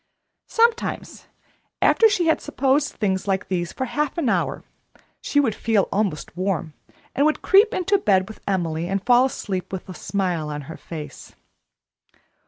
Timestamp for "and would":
7.13-7.43